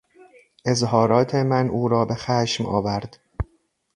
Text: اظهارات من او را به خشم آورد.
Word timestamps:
اظهارات 0.65 1.35
من 1.35 1.69
او 1.69 1.87
را 1.87 2.05
به 2.05 2.15
خشم 2.15 2.65
آورد. 2.65 3.19